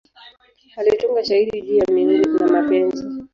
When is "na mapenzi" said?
2.39-3.03